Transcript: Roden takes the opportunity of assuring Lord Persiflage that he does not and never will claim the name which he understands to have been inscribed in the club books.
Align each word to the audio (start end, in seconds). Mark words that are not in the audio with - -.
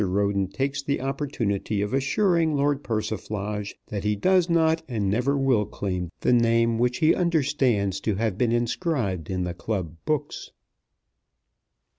Roden 0.03 0.47
takes 0.47 0.81
the 0.81 0.99
opportunity 0.99 1.79
of 1.83 1.93
assuring 1.93 2.55
Lord 2.55 2.81
Persiflage 2.83 3.75
that 3.89 4.03
he 4.03 4.15
does 4.15 4.49
not 4.49 4.81
and 4.89 5.11
never 5.11 5.37
will 5.37 5.67
claim 5.67 6.09
the 6.21 6.33
name 6.33 6.79
which 6.79 6.97
he 6.97 7.13
understands 7.13 7.99
to 7.99 8.15
have 8.15 8.35
been 8.35 8.51
inscribed 8.51 9.29
in 9.29 9.43
the 9.43 9.53
club 9.53 9.95
books. 10.05 10.53